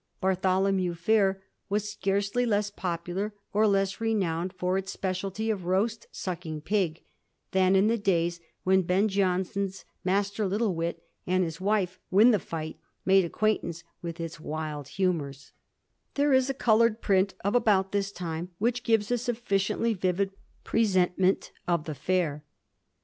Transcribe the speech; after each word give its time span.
Bartholomew 0.19 0.95
Fair 0.95 1.43
was 1.69 1.91
scarcely 1.91 2.43
less 2.43 2.71
popular, 2.71 3.35
or 3.53 3.67
less 3.67 4.01
renowned 4.01 4.51
for 4.51 4.75
its 4.75 4.91
speciality 4.91 5.51
of 5.51 5.65
roast 5.65 6.07
sucking 6.11 6.61
pig, 6.61 7.03
than 7.51 7.75
in 7.75 7.85
the 7.85 7.99
days 7.99 8.39
when 8.63 8.81
Ben 8.81 9.07
Jonson's 9.07 9.85
Master 10.03 10.47
Little 10.47 10.73
Wit, 10.73 11.03
and 11.27 11.43
his 11.43 11.61
wife 11.61 11.99
Win 12.09 12.31
the 12.31 12.39
Fight, 12.39 12.79
made 13.05 13.23
acquaintance 13.25 13.83
with 14.01 14.19
its 14.19 14.39
wild 14.39 14.87
humours* 14.87 15.51
There 16.15 16.33
is 16.33 16.49
a 16.49 16.55
coloured 16.55 16.99
print 17.01 17.35
of 17.43 17.53
about 17.53 17.91
this 17.91 18.11
time 18.11 18.49
which 18.57 18.81
gives 18.81 19.11
a 19.11 19.19
sufficiently 19.19 19.93
vivid 19.93 20.31
presentment 20.63 21.51
of 21.67 21.83
the 21.83 21.93
fair. 21.93 22.43